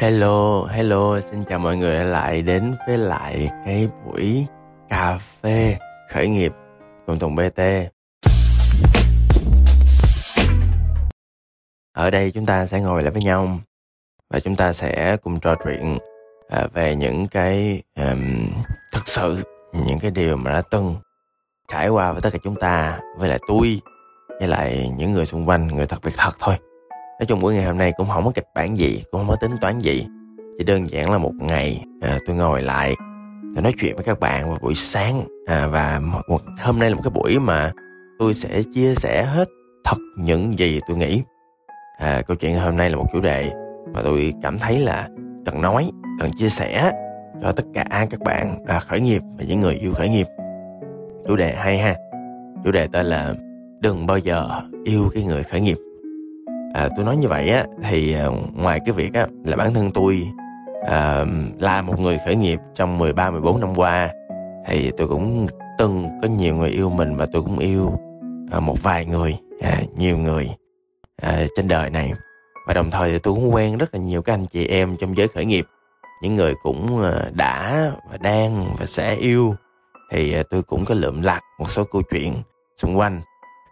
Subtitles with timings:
[0.00, 4.46] Hello, hello, xin chào mọi người lại đến với lại cái buổi
[4.88, 5.76] cà phê
[6.10, 6.52] khởi nghiệp
[7.06, 7.60] cùng Tùng BT.
[11.92, 13.60] Ở đây chúng ta sẽ ngồi lại với nhau
[14.30, 15.98] và chúng ta sẽ cùng trò chuyện
[16.48, 18.48] à, về những cái um,
[18.92, 19.42] thực sự
[19.72, 20.96] những cái điều mà đã từng
[21.68, 23.80] trải qua với tất cả chúng ta với lại tôi
[24.38, 26.56] với lại những người xung quanh người thật việc thật thôi
[27.18, 29.36] nói chung buổi ngày hôm nay cũng không có kịch bản gì cũng không có
[29.36, 30.06] tính toán gì.
[30.58, 32.94] Chỉ đơn giản là một ngày à, tôi ngồi lại
[33.54, 35.22] tôi nói chuyện với các bạn vào buổi sáng.
[35.46, 37.72] À, và một, hôm nay là một cái buổi mà
[38.18, 39.48] tôi sẽ chia sẻ hết
[39.84, 41.22] thật những gì tôi nghĩ.
[41.98, 43.50] À, câu chuyện hôm nay là một chủ đề
[43.94, 45.08] mà tôi cảm thấy là
[45.46, 45.90] cần nói
[46.20, 46.92] cần chia sẻ
[47.42, 50.26] cho tất cả các bạn à, khởi nghiệp và những người yêu khởi nghiệp.
[51.28, 51.96] Chủ đề hay ha.
[52.64, 53.34] Chủ đề tên là
[53.80, 54.48] đừng bao giờ
[54.84, 55.76] yêu cái người khởi nghiệp
[56.74, 59.90] à, tôi nói như vậy á thì à, ngoài cái việc á là bản thân
[59.90, 60.28] tôi
[60.86, 61.24] à,
[61.58, 64.10] là một người khởi nghiệp trong 13 14 năm qua
[64.66, 65.46] thì tôi cũng
[65.78, 67.92] từng có nhiều người yêu mình và tôi cũng yêu
[68.50, 70.50] à, một vài người à, nhiều người
[71.22, 72.12] à, trên đời này.
[72.66, 75.16] Và đồng thời thì tôi cũng quen rất là nhiều các anh chị em trong
[75.16, 75.66] giới khởi nghiệp
[76.22, 79.54] những người cũng à, đã và đang và sẽ yêu.
[80.12, 82.34] Thì à, tôi cũng có lượm lặt một số câu chuyện
[82.76, 83.20] xung quanh.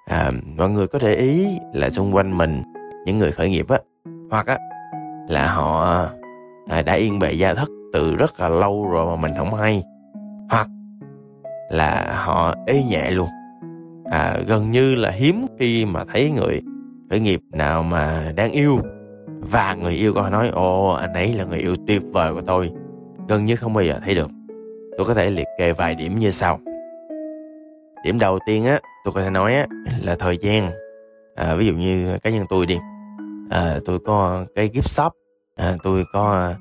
[0.07, 2.63] À, mọi người có để ý là xung quanh mình
[3.07, 3.79] những người khởi nghiệp á
[4.31, 4.59] hoặc á
[5.29, 5.97] là họ
[6.69, 9.83] à, đã yên bề gia thất từ rất là lâu rồi mà mình không hay.
[10.51, 10.69] Hoặc
[11.71, 13.29] là họ ê nhẹ luôn.
[14.11, 16.63] À, gần như là hiếm khi mà thấy người
[17.11, 18.79] khởi nghiệp nào mà đang yêu
[19.41, 22.41] và người yêu của họ nói ồ anh ấy là người yêu tuyệt vời của
[22.41, 22.71] tôi.
[23.29, 24.31] Gần như không bao giờ thấy được.
[24.99, 26.61] Tôi có thể liệt kê vài điểm như sau.
[28.05, 29.67] Điểm đầu tiên á tôi có thể nói á
[30.03, 30.71] là thời gian.
[31.35, 32.79] À, ví dụ như cá nhân tôi đi
[33.51, 35.13] à, tôi có cái gift shop.
[35.57, 36.55] À, tôi có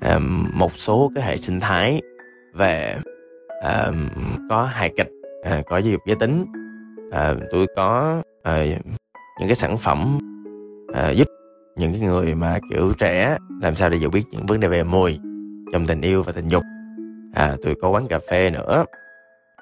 [0.00, 0.18] à,
[0.54, 2.00] một số cái hệ sinh thái
[2.54, 2.96] về
[3.62, 3.90] à,
[4.50, 5.10] có hài kịch
[5.42, 6.44] à, có giáo dục giới tính.
[7.12, 8.64] À, tôi có à,
[9.40, 10.18] những cái sản phẩm
[10.94, 11.28] à, giúp
[11.76, 14.82] những cái người mà kiểu trẻ làm sao để hiểu biết những vấn đề về
[14.82, 15.18] mùi
[15.72, 16.62] trong tình yêu và tình dục.
[17.34, 18.84] À, tôi có quán cà phê nữa.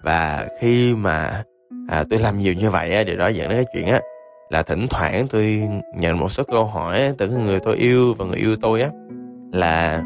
[0.03, 1.43] Và khi mà
[1.89, 4.01] à, tôi làm nhiều như vậy á, điều đó dẫn đến cái chuyện á
[4.51, 5.63] là thỉnh thoảng tôi
[5.95, 8.91] nhận một số câu hỏi từ người tôi yêu và người yêu tôi á
[9.53, 10.03] là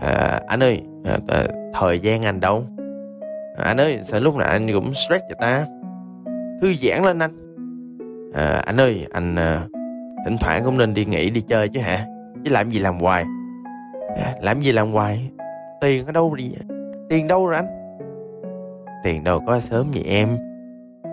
[0.00, 2.64] à, anh ơi à, à, thời gian anh đâu?
[3.56, 5.66] À, anh ơi sao lúc nào anh cũng stress vậy ta?
[6.60, 7.30] Thư giãn lên anh.
[8.34, 9.66] À, anh ơi anh à,
[10.24, 12.06] thỉnh thoảng cũng nên đi nghỉ đi chơi chứ hả?
[12.44, 13.24] Chứ làm gì làm hoài?
[14.16, 15.30] À, làm gì làm hoài?
[15.80, 16.52] Tiền ở đâu đi
[17.08, 17.66] tiền đâu rồi anh?
[19.04, 20.28] Tiền đâu có sớm vậy em?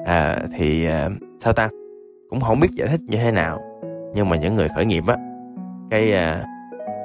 [0.05, 1.69] À, thì à, sao ta?
[2.29, 3.59] Cũng không biết giải thích như thế nào.
[4.15, 5.17] Nhưng mà những người khởi nghiệp á
[5.91, 6.43] cái à,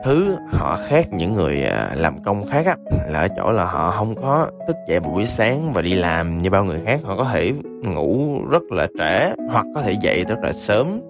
[0.04, 2.76] thứ họ khác những người à, làm công khác á
[3.08, 6.50] là ở chỗ là họ không có thức dậy buổi sáng và đi làm như
[6.50, 7.00] bao người khác.
[7.04, 7.52] Họ có thể
[7.94, 11.00] ngủ rất là trễ hoặc có thể dậy rất là sớm.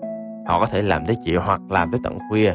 [0.47, 2.55] Họ có thể làm tới chiều hoặc làm tới tận khuya.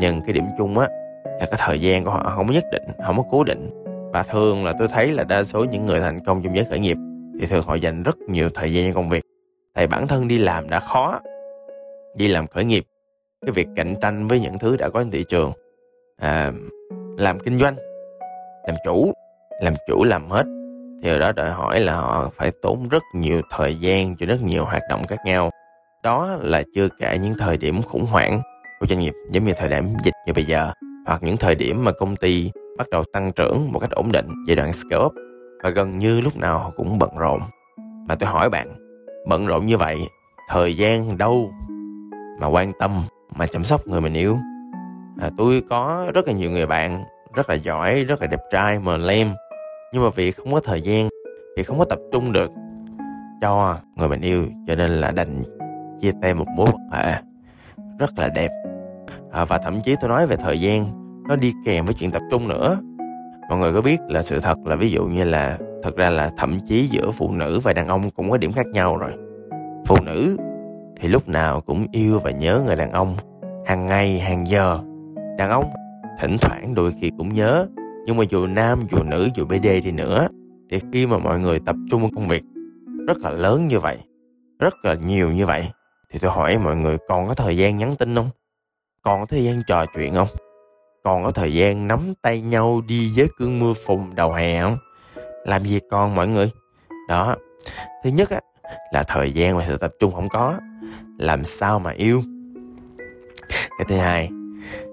[0.00, 0.88] Nhưng cái điểm chung á
[1.24, 3.70] là cái thời gian của họ không có nhất định không có cố định.
[4.12, 6.78] Và thường là tôi thấy là đa số những người thành công trong giới khởi
[6.78, 6.96] nghiệp
[7.40, 9.29] thì thường họ dành rất nhiều thời gian cho công việc
[9.74, 11.20] tại bản thân đi làm đã khó.
[12.16, 12.84] Đi làm khởi nghiệp
[13.46, 15.52] cái việc cạnh tranh với những thứ đã có trên thị trường
[16.16, 16.52] à,
[17.16, 17.74] làm kinh doanh
[18.66, 19.12] làm chủ
[19.60, 20.44] làm chủ làm hết
[21.02, 24.42] thì ở đó đòi hỏi là họ phải tốn rất nhiều thời gian cho rất
[24.42, 25.50] nhiều hoạt động khác nhau.
[26.02, 28.40] Đó là chưa kể những thời điểm khủng hoảng
[28.80, 30.72] của doanh nghiệp giống như thời điểm dịch như bây giờ
[31.06, 34.26] hoặc những thời điểm mà công ty bắt đầu tăng trưởng một cách ổn định
[34.46, 35.12] giai đoạn scale up
[35.62, 37.40] và gần như lúc nào họ cũng bận rộn.
[38.08, 38.79] Mà tôi hỏi bạn
[39.26, 39.98] bận rộn như vậy
[40.48, 41.50] thời gian đâu
[42.40, 42.90] mà quan tâm
[43.36, 44.36] mà chăm sóc người mình yêu?
[45.20, 47.04] À, tôi có rất là nhiều người bạn
[47.34, 49.28] rất là giỏi rất là đẹp trai mà lem.
[49.92, 51.08] Nhưng mà vì không có thời gian
[51.56, 52.50] vì không có tập trung được
[53.40, 55.42] cho người mình yêu cho nên là đành
[56.00, 57.14] chia tay một mối quan hệ
[57.98, 58.50] rất là đẹp.
[59.32, 60.86] À, và thậm chí tôi nói về thời gian
[61.28, 62.78] nó đi kèm với chuyện tập trung nữa.
[63.48, 66.30] Mọi người có biết là sự thật là ví dụ như là thật ra là
[66.36, 69.12] thậm chí giữa phụ nữ và đàn ông cũng có điểm khác nhau rồi.
[69.86, 70.36] Phụ nữ
[71.00, 73.16] thì lúc nào cũng yêu và nhớ người đàn ông,
[73.66, 74.78] hàng ngày, hàng giờ.
[75.38, 75.64] Đàn ông
[76.20, 77.66] thỉnh thoảng đôi khi cũng nhớ,
[78.06, 80.28] nhưng mà dù nam, dù nữ, dù bd đi nữa,
[80.70, 82.42] thì khi mà mọi người tập trung vào công việc,
[83.08, 83.98] rất là lớn như vậy,
[84.58, 85.68] rất là nhiều như vậy,
[86.10, 88.30] thì tôi hỏi mọi người, còn có thời gian nhắn tin không?
[89.02, 90.28] Còn có thời gian trò chuyện không?
[91.04, 94.76] Còn có thời gian nắm tay nhau đi với cơn mưa phùn đầu hè không?
[95.44, 96.50] Làm gì còn mọi người?
[97.08, 97.36] Đó
[98.04, 98.40] thứ nhất á
[98.92, 100.58] là thời gian và sự tập trung không có.
[101.18, 102.22] Làm sao mà yêu?
[103.48, 104.28] Cái thứ hai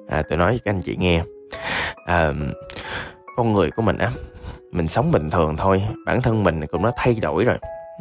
[0.08, 1.24] à, tôi nói với các anh chị nghe
[2.06, 2.34] à,
[3.38, 4.12] con người của mình á
[4.72, 7.58] mình sống bình thường thôi bản thân mình cũng đã thay đổi rồi.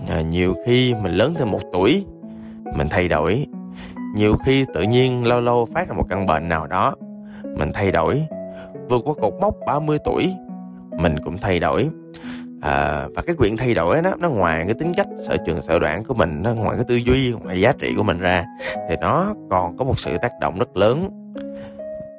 [0.09, 2.07] À, nhiều khi mình lớn thêm một tuổi
[2.77, 3.47] mình thay đổi.
[4.15, 6.95] Nhiều khi tự nhiên lâu lâu phát ra một căn bệnh nào đó
[7.59, 8.27] mình thay đổi.
[8.89, 10.35] Vượt qua cột mốc 30 tuổi
[11.01, 11.89] mình cũng thay đổi
[12.61, 15.79] à, và cái quyền thay đổi đó nó ngoài cái tính cách sở trường sở
[15.79, 18.45] đoạn của mình nó ngoài cái tư duy ngoài giá trị của mình ra
[18.89, 21.09] thì nó còn có một sự tác động rất lớn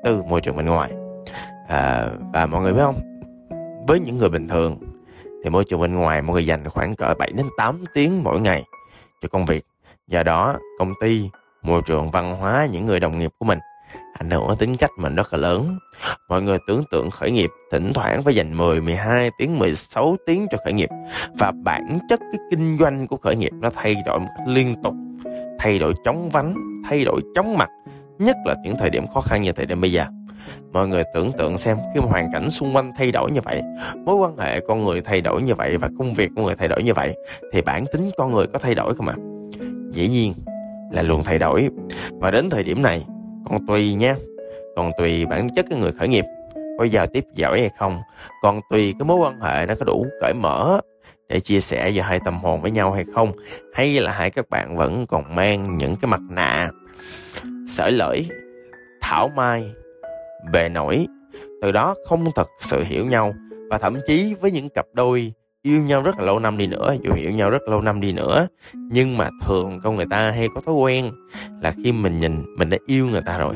[0.03, 0.91] từ môi trường bên ngoài.
[1.67, 2.99] À, và mọi người biết không?
[3.87, 4.75] Với những người bình thường
[5.43, 8.39] thì môi trường bên ngoài mọi người dành khoảng cỡ 7 đến 8 tiếng mỗi
[8.39, 8.63] ngày
[9.21, 9.65] cho công việc.
[10.07, 11.29] Do đó công ty
[11.61, 13.59] môi trường văn hóa những người đồng nghiệp của mình
[14.19, 15.77] ảnh hưởng tính cách mình rất là lớn.
[16.29, 20.47] Mọi người tưởng tượng khởi nghiệp thỉnh thoảng phải dành 10, 12 tiếng, 16 tiếng
[20.51, 20.89] cho khởi nghiệp
[21.39, 24.93] và bản chất cái kinh doanh của khởi nghiệp nó thay đổi liên tục,
[25.59, 26.53] thay đổi chóng vánh,
[26.89, 27.69] thay đổi chóng mặt,
[28.19, 30.05] nhất là những thời điểm khó khăn như thời điểm bây giờ.
[30.73, 33.61] Mọi người tưởng tượng xem khi mà hoàn cảnh xung quanh thay đổi như vậy,
[34.05, 36.67] mối quan hệ con người thay đổi như vậy và công việc của người thay
[36.67, 37.15] đổi như vậy
[37.53, 39.15] thì bản tính con người có thay đổi không ạ?
[39.17, 39.23] À?
[39.91, 40.33] Dĩ nhiên
[40.91, 41.69] là luôn thay đổi.
[42.11, 43.05] Và đến thời điểm này
[43.49, 44.15] còn tùy nha
[44.75, 46.25] còn tùy bản chất cái người khởi nghiệp,
[46.77, 48.01] có giao tiếp giỏi hay không?
[48.41, 50.81] Còn tùy cái mối quan hệ nó có đủ cởi mở
[51.29, 53.31] để chia sẻ giữa hai tâm hồn với nhau hay không?
[53.73, 56.69] Hay là hai các bạn vẫn còn mang những cái mặt nạ
[57.67, 58.29] sở lỡi
[59.01, 59.71] thảo mai,
[60.51, 61.07] bề nổi,
[61.61, 63.33] từ đó không thật sự hiểu nhau
[63.69, 65.33] và thậm chí với những cặp đôi
[65.67, 68.11] yêu nhau rất là lâu năm đi nữa, dù hiểu nhau rất lâu năm đi
[68.11, 71.11] nữa, nhưng mà thường con người ta hay có thói quen
[71.61, 73.55] là khi mình nhìn, mình đã yêu người ta rồi,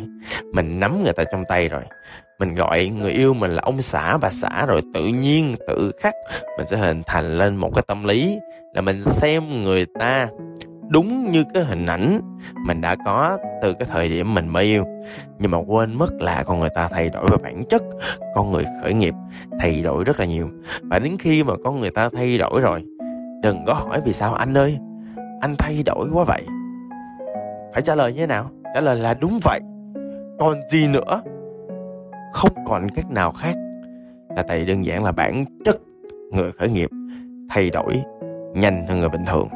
[0.54, 1.84] mình nắm người ta trong tay rồi,
[2.40, 6.14] mình gọi người yêu mình là ông xã, bà xã rồi tự nhiên, tự khắc,
[6.58, 8.38] mình sẽ hình thành lên một cái tâm lý
[8.74, 10.28] là mình xem người ta
[10.90, 12.20] đúng như cái hình ảnh
[12.66, 14.86] mình đã có từ cái thời điểm mình mới yêu.
[15.40, 17.82] Nhưng mà quên mất là con người ta thay đổi về bản chất,
[18.36, 19.14] con người khởi nghiệp
[19.60, 20.50] thay đổi rất là nhiều.
[20.82, 22.84] Và đến khi mà con người ta thay đổi rồi,
[23.44, 24.78] đừng có hỏi vì sao anh ơi,
[25.42, 26.44] anh thay đổi quá vậy.
[27.74, 28.52] Phải trả lời như thế nào?
[28.74, 29.60] Trả lời là đúng vậy.
[30.40, 31.22] Còn gì nữa?
[32.34, 33.56] Không còn cách nào khác.
[34.36, 35.78] Là tại đơn giản là bản chất
[36.32, 36.90] người khởi nghiệp
[37.50, 38.02] thay đổi
[38.54, 39.48] nhanh hơn người bình thường.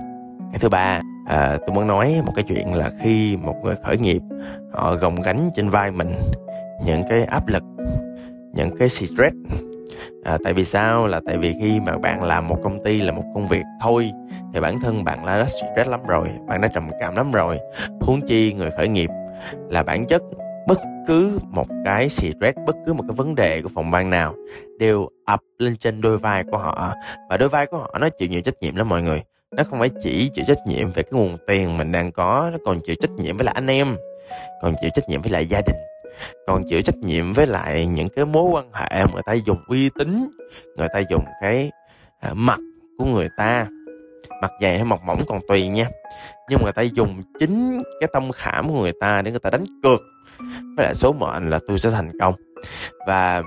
[0.52, 3.98] Cái thứ ba à, tôi muốn nói một cái chuyện là khi một người khởi
[3.98, 4.22] nghiệp
[4.74, 6.16] họ gồng gánh trên vai mình
[6.86, 7.64] những cái áp lực
[8.54, 9.36] những cái stress.
[10.24, 11.08] À, tại vì sao?
[11.08, 14.12] Là tại vì khi mà bạn làm một công ty là một công việc thôi
[14.54, 17.60] thì bản thân bạn đã rất stress lắm rồi bạn đã trầm cảm lắm rồi.
[18.02, 19.10] Huống chi người khởi nghiệp
[19.70, 20.22] là bản chất
[20.68, 24.36] bất cứ một cái stress bất cứ một cái vấn đề của phòng ban nào
[24.80, 26.94] đều ập lên trên đôi vai của họ.
[27.30, 29.22] Và đôi vai của họ nó chịu nhiều trách nhiệm lắm mọi người
[29.58, 32.58] nó không phải chỉ chịu trách nhiệm về cái nguồn tiền mình đang có nó
[32.66, 33.96] còn chịu trách nhiệm với lại anh em
[34.62, 35.76] còn chịu trách nhiệm với lại gia đình
[36.48, 39.90] còn chịu trách nhiệm với lại những cái mối quan hệ người ta dùng uy
[40.00, 40.28] tín
[40.78, 41.72] người ta dùng cái
[42.20, 42.60] à, mặt
[42.98, 43.68] của người ta.
[44.42, 45.86] Mặt dày hay mặt mỏng còn tùy nha
[46.50, 49.50] nhưng mà người ta dùng chính cái tâm khảm của người ta để người ta
[49.50, 50.00] đánh cược.
[50.78, 52.34] Với lại số mệnh là tôi sẽ thành công.
[53.08, 53.44] Và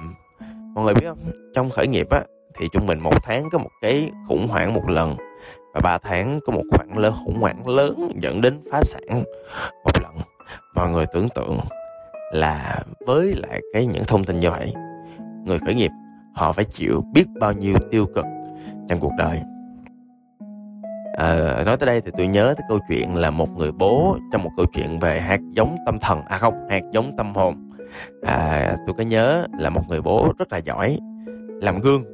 [0.75, 2.23] mọi người biết không trong khởi nghiệp á
[2.55, 5.17] thì trung bình một tháng có một cái khủng hoảng một lần
[5.79, 9.23] và 3 tháng có một khoản lớn khủng hoảng lớn dẫn đến phá sản.
[9.85, 10.15] Một lần
[10.75, 11.59] mọi người tưởng tượng
[12.33, 14.75] là với lại cái những thông tin như vậy
[15.45, 15.91] người khởi nghiệp
[16.35, 18.25] họ phải chịu biết bao nhiêu tiêu cực
[18.89, 19.41] trong cuộc đời.
[21.19, 24.43] À, nói tới đây thì tôi nhớ tới câu chuyện là một người bố trong
[24.43, 26.21] một câu chuyện về hạt giống tâm thần.
[26.29, 27.71] À không hạt giống tâm hồn.
[28.23, 30.99] À, tôi có nhớ là một người bố rất là giỏi
[31.61, 32.05] làm gương.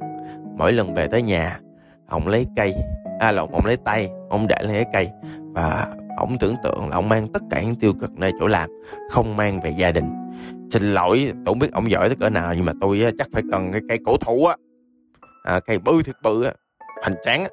[0.57, 1.59] Mỗi lần về tới nhà
[2.07, 2.73] ông lấy cây
[3.19, 5.09] à lộn ông lấy tay ông để lên cái cây.
[5.53, 8.69] Và ông tưởng tượng là ông mang tất cả những tiêu cực nơi chỗ làm
[9.11, 10.11] không mang về gia đình.
[10.69, 13.43] Xin lỗi tôi không biết ông giỏi tới cỡ nào nhưng mà tôi chắc phải
[13.51, 14.55] cần cái cây cổ thụ á.
[15.43, 16.53] À, cây bự thiệt bự á
[17.01, 17.49] hoành tráng á.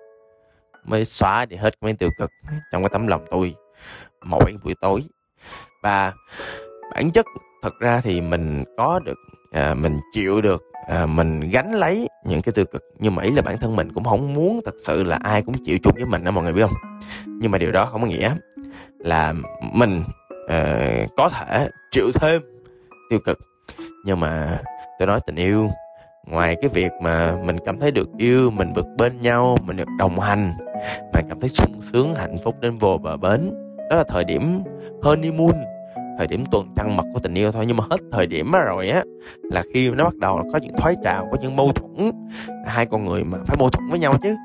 [0.85, 2.31] Mới xóa đi hết mấy tiêu cực
[2.73, 3.55] trong cái tấm lòng tôi
[4.25, 5.01] mỗi buổi tối.
[5.83, 6.13] Và
[6.95, 7.27] bản chất
[7.63, 9.19] thật ra thì mình có được
[9.53, 13.31] à, mình chịu được à, mình gánh lấy những cái tiêu cực nhưng mà ý
[13.31, 16.07] là bản thân mình cũng không muốn thật sự là ai cũng chịu chung với
[16.07, 17.01] mình đó mọi người biết không?
[17.27, 18.35] Nhưng mà điều đó không có nghĩa
[18.99, 19.35] là
[19.73, 20.03] mình
[20.45, 22.43] uh, có thể chịu thêm
[23.11, 23.39] tiêu cực.
[24.05, 24.59] Nhưng mà
[24.99, 25.71] tôi nói tình yêu
[26.27, 29.89] ngoài cái việc mà mình cảm thấy được yêu mình được bên nhau mình được
[29.99, 30.53] đồng hành
[31.15, 33.51] mình cảm thấy sung sướng hạnh phúc đến vô bờ bến
[33.91, 34.63] đó là thời điểm
[35.03, 35.55] honeymoon
[36.19, 38.61] thời điểm tuần trăng mật của tình yêu thôi nhưng mà hết thời điểm đó
[38.61, 39.05] rồi á
[39.43, 42.11] là khi nó bắt đầu có những thoái trào có những mâu thuẫn.
[42.67, 44.37] Hai con người mà phải mâu thuẫn với nhau chứ.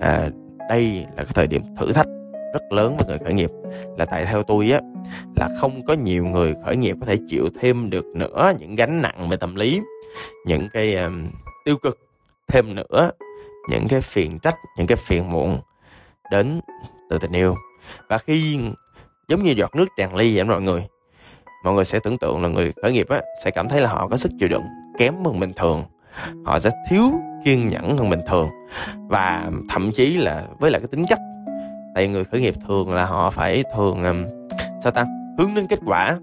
[0.00, 0.28] À,
[0.68, 2.06] đây là cái thời điểm thử thách
[2.52, 3.50] rất lớn với người khởi nghiệp.
[3.98, 4.80] Là tại theo tôi á
[5.36, 9.02] là không có nhiều người khởi nghiệp có thể chịu thêm được nữa những gánh
[9.02, 9.80] nặng về tâm lý
[10.46, 11.30] những cái um,
[11.64, 11.98] tiêu cực
[12.48, 13.10] thêm nữa
[13.70, 15.58] những cái phiền trách những cái phiền muộn
[16.30, 16.60] đến
[17.10, 17.54] từ tình yêu.
[18.08, 18.58] Và khi
[19.28, 20.86] giống như giọt nước tràn ly vậy mọi người.
[21.64, 24.08] Mọi người sẽ tưởng tượng là người khởi nghiệp á, sẽ cảm thấy là họ
[24.08, 24.62] có sức chịu đựng
[24.98, 25.82] kém hơn bình thường.
[26.44, 27.02] Họ sẽ thiếu
[27.44, 28.48] kiên nhẫn hơn bình thường.
[29.08, 31.18] Và thậm chí là với lại cái tính cách,
[31.94, 34.24] tại người khởi nghiệp thường là họ phải thường um,
[34.82, 35.06] sao ta
[35.38, 36.18] hướng đến kết quả.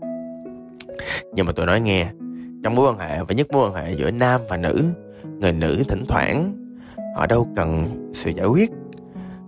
[1.34, 2.08] Nhưng mà tôi nói nghe
[2.64, 4.84] trong mối quan hệ và nhất mối quan hệ giữa nam và nữ
[5.40, 6.54] người nữ thỉnh thoảng
[7.16, 8.72] họ đâu cần sự giải quyết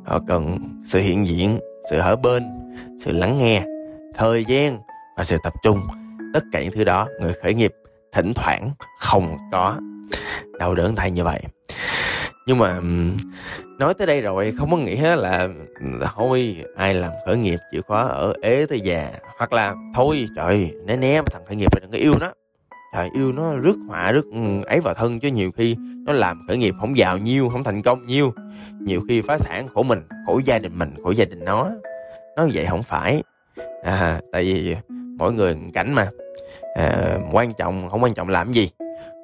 [0.04, 2.44] họ cần sự hiện diện sự ở bên,
[3.00, 3.63] sự lắng nghe,
[4.15, 4.80] thời gian
[5.18, 5.80] và sự tập trung.
[6.34, 7.72] Tất cả những thứ đó, người khởi nghiệp
[8.12, 9.77] thỉnh thoảng không có
[10.60, 11.42] đau đớn thay như vậy.
[12.48, 12.80] Nhưng mà
[13.80, 15.48] nói tới đây rồi không có nghĩa là
[16.15, 20.72] thôi, ai làm khởi nghiệp chịu khó ở ế tới già, hoặc là thôi, trời,
[20.86, 22.32] né né mà thằng khởi nghiệp đừng có yêu nó
[22.96, 25.75] trời yêu nó rước họa rước ừ, ấy vào thân chứ nhiều khi
[26.06, 28.34] nó làm khởi nghiệp không giàu nhiêu không thành công nhiêu
[28.80, 31.70] nhiều khi phá sản khổ mình khổ gia đình mình khổ gia đình nó.
[32.36, 33.24] Nó vậy không phải.
[33.84, 34.75] À, tại vì
[35.18, 36.10] mỗi người cảnh mà.
[36.75, 38.70] À, quan trọng không quan trọng làm gì.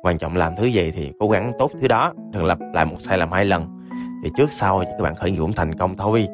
[0.03, 2.97] Quan trọng làm thứ gì thì cố gắng tốt thứ đó đừng lặp lại một
[2.99, 3.63] sai lầm hai lần.
[4.23, 6.27] Thì trước sau các bạn khởi nghiệp cũng thành công thôi.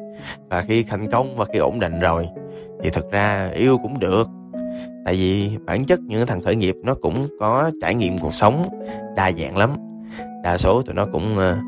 [0.48, 2.28] Và khi thành công và khi ổn định rồi
[2.82, 4.28] thì thực ra yêu cũng được
[5.08, 8.68] tại vì bản chất những thằng khởi nghiệp nó cũng có trải nghiệm cuộc sống
[9.16, 9.76] đa dạng lắm.
[10.44, 11.58] Đa số tụi nó cũng ờ,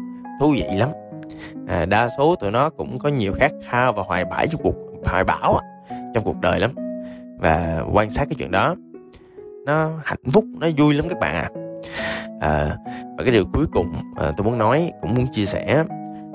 [0.40, 0.88] thú vị lắm.
[1.66, 4.74] À, đa số tụi nó cũng có nhiều khát khao và hoài bão trong cuộc
[5.04, 6.70] hoài bão à, trong cuộc đời lắm.
[7.38, 8.76] Và quan sát cái chuyện đó
[9.66, 11.50] nó hạnh phúc nó vui lắm các bạn à,
[12.40, 12.76] à
[13.18, 15.84] và cái điều cuối cùng à, tôi muốn nói cũng muốn chia sẻ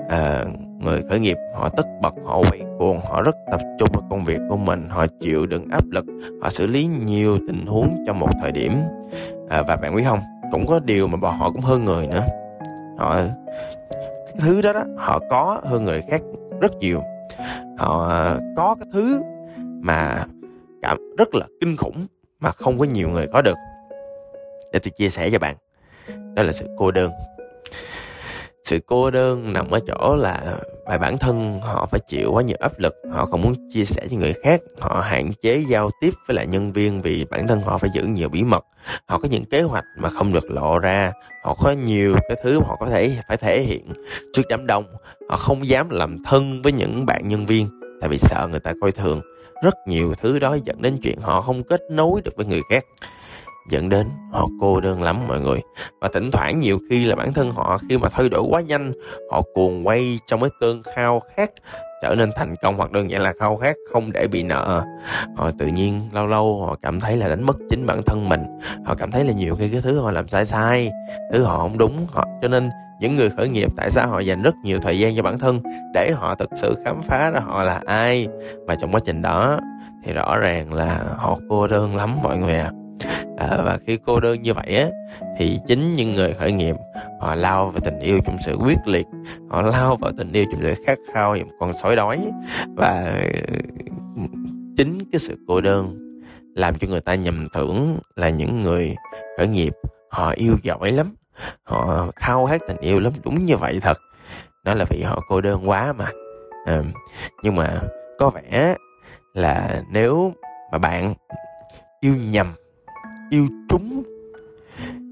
[0.08, 0.44] à,
[0.78, 4.24] người khởi nghiệp họ tất bật họ quay cuồng họ rất tập trung vào công
[4.24, 6.04] việc của mình họ chịu đựng áp lực
[6.42, 8.72] họ xử lý nhiều tình huống trong một thời điểm.
[9.48, 10.20] À, và bạn biết không
[10.52, 12.24] cũng có điều mà bọn họ cũng hơn người nữa.
[12.98, 16.22] Họ cái thứ đó đó họ có hơn người khác
[16.60, 17.00] rất nhiều.
[17.78, 18.10] Họ
[18.56, 19.20] có cái thứ
[19.80, 20.24] mà
[20.82, 22.06] cảm rất là kinh khủng
[22.40, 23.56] mà không có nhiều người có được.
[24.72, 25.56] Để tôi chia sẻ cho bạn.
[26.34, 27.10] Đó là sự cô đơn
[28.66, 32.56] sự cô đơn nằm ở chỗ là bài bản thân họ phải chịu quá nhiều
[32.60, 36.10] áp lực, họ không muốn chia sẻ với người khác, họ hạn chế giao tiếp
[36.26, 38.64] với lại nhân viên vì bản thân họ phải giữ nhiều bí mật.
[39.06, 41.12] Họ có những kế hoạch mà không được lộ ra,
[41.44, 43.92] họ có nhiều cái thứ họ có thể, phải thể hiện.
[44.32, 44.84] Trước đám đông,
[45.28, 48.72] họ không dám làm thân với những bạn nhân viên tại vì sợ người ta
[48.80, 49.20] coi thường.
[49.62, 52.84] Rất nhiều thứ đó dẫn đến chuyện họ không kết nối được với người khác
[53.70, 54.06] dẫn đến.
[54.32, 55.60] Họ cô đơn lắm mọi người.
[56.00, 58.92] Và thỉnh thoảng nhiều khi là bản thân họ khi mà thay đổi quá nhanh,
[59.30, 61.50] họ cuồng quay trong cái cơn khao khát
[62.02, 64.84] trở nên thành công hoặc đơn giản là khao khát không để bị nợ.
[65.36, 68.40] Họ tự nhiên lâu lâu họ cảm thấy là đánh mất chính bản thân mình.
[68.84, 70.90] Họ cảm thấy là nhiều khi cái thứ họ làm sai sai,
[71.32, 72.70] thứ họ không đúng, họ, cho nên
[73.00, 75.60] những người khởi nghiệp tại sao họ dành rất nhiều thời gian cho bản thân
[75.94, 78.28] để họ thực sự khám phá ra họ là ai.
[78.66, 79.58] Và trong quá trình đó
[80.04, 82.72] thì rõ ràng là họ cô đơn lắm mọi người à
[83.36, 84.88] à, và khi cô đơn như vậy á
[85.38, 86.76] thì chính những người khởi nghiệp
[87.20, 89.06] họ lao vào tình yêu trong sự quyết liệt
[89.48, 92.30] họ lao vào tình yêu trong sự khát khao những con sói đói.
[92.76, 93.22] Và
[94.16, 94.22] ừ,
[94.76, 95.98] chính cái sự cô đơn
[96.54, 98.94] làm cho người ta nhầm tưởng là những người
[99.38, 99.72] khởi nghiệp
[100.10, 101.14] họ yêu giỏi lắm
[101.62, 103.12] họ khao khát tình yêu lắm.
[103.24, 103.98] Đúng như vậy thật
[104.64, 106.06] đó là vì họ cô đơn quá mà.
[106.66, 106.82] À,
[107.42, 107.80] nhưng mà
[108.18, 108.74] có vẻ
[109.34, 110.32] là nếu
[110.72, 111.14] mà bạn
[112.00, 112.46] yêu nhầm
[113.30, 114.02] yêu trúng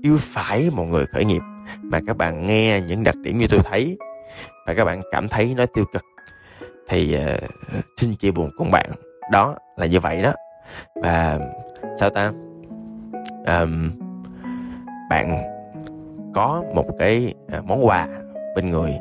[0.02, 1.42] yêu phải một người khởi nghiệp.
[1.83, 3.99] Mà các bạn nghe những đặc điểm như tôi thấy
[4.66, 6.02] và các bạn cảm thấy nó tiêu cực
[6.88, 8.90] thì uh, xin chia buồn cùng bạn.
[9.33, 10.33] Đó là như vậy đó.
[10.94, 11.38] Và
[12.00, 12.33] sao ta?
[13.47, 13.90] Um,
[15.11, 15.42] bạn
[16.35, 18.09] có một cái uh, món quà
[18.56, 18.92] bên người.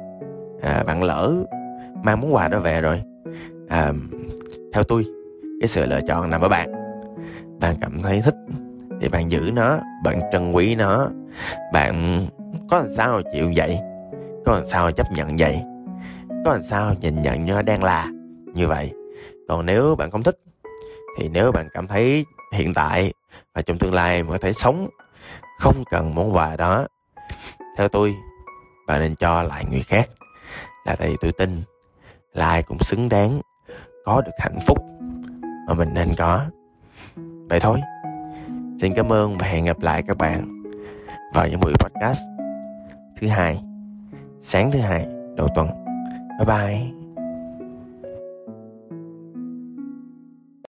[0.57, 1.33] Uh, bạn lỡ
[2.03, 3.01] mang món quà đó về rồi.
[3.65, 3.95] Uh,
[4.73, 5.03] theo tôi
[5.61, 6.71] cái sự lựa chọn nằm ở bạn.
[7.59, 8.35] Bạn cảm thấy thích
[9.03, 11.09] thì bạn giữ nó, bạn trân quý nó.
[11.73, 12.25] Bạn
[12.69, 13.79] có làm sao chịu vậy?
[14.45, 15.61] Có làm sao chấp nhận vậy?
[16.45, 18.07] Có làm sao nhìn nhận nó đang là
[18.53, 18.91] như vậy?
[19.47, 20.39] Còn nếu bạn không thích,
[21.17, 23.13] thì nếu bạn cảm thấy hiện tại
[23.53, 24.89] và trong tương lai mình có thể sống,
[25.59, 26.87] không cần món quà đó,
[27.77, 28.15] theo tôi,
[28.87, 30.09] bạn nên cho lại người khác.
[30.85, 31.61] Là tại vì tôi tin,
[32.33, 33.41] là ai cũng xứng đáng
[34.05, 34.77] có được hạnh phúc
[35.67, 36.45] mà mình nên có.
[37.49, 37.79] Vậy thôi.
[38.83, 40.63] Xin cảm ơn và hẹn gặp lại các bạn
[41.33, 42.19] vào những buổi podcast
[43.21, 43.61] thứ hai,
[44.39, 45.67] sáng thứ hai đầu tuần.
[46.39, 47.02] Bye bye.